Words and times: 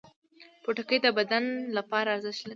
پوټکی 0.63 0.97
د 1.05 1.07
بدن 1.17 1.43
لپاره 1.77 2.11
څه 2.11 2.13
ارزښت 2.15 2.39
لري؟ 2.43 2.49